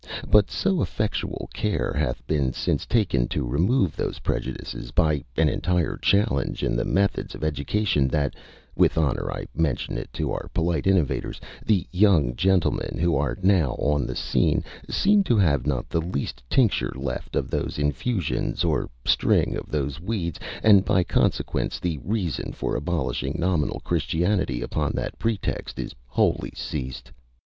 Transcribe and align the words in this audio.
But 0.27 0.49
so 0.49 0.81
effectual 0.81 1.47
care 1.53 1.93
hath 1.95 2.25
been 2.25 2.53
since 2.53 2.87
taken 2.87 3.27
to 3.27 3.45
remove 3.45 3.95
those 3.95 4.17
prejudices, 4.17 4.89
by 4.89 5.23
an 5.37 5.47
entire 5.47 5.95
change 5.97 6.63
in 6.63 6.75
the 6.75 6.83
methods 6.85 7.35
of 7.35 7.43
education, 7.43 8.07
that 8.07 8.35
(with 8.75 8.97
honour 8.97 9.31
I 9.31 9.45
mention 9.55 9.99
it 9.99 10.11
to 10.13 10.31
our 10.31 10.49
polite 10.55 10.87
innovators) 10.87 11.39
the 11.63 11.85
young 11.91 12.35
gentlemen, 12.35 12.97
who 12.97 13.15
are 13.15 13.37
now 13.43 13.73
on 13.75 14.07
the 14.07 14.15
scene, 14.15 14.63
seem 14.89 15.23
to 15.25 15.37
have 15.37 15.67
not 15.67 15.87
the 15.87 16.01
least 16.01 16.41
tincture 16.49 16.93
left 16.95 17.35
of 17.35 17.51
those 17.51 17.77
infusions, 17.77 18.63
or 18.63 18.89
string 19.05 19.55
of 19.55 19.67
those 19.69 19.99
weeds, 20.01 20.39
and 20.63 20.83
by 20.83 21.03
consequence 21.03 21.79
the 21.79 21.99
reason 21.99 22.53
for 22.53 22.75
abolishing 22.75 23.35
nominal 23.37 23.79
Christianity 23.81 24.63
upon 24.63 24.93
that 24.93 25.19
pretext 25.19 25.77
is 25.77 25.93
wholly 26.07 26.53
ceased. 26.55 27.11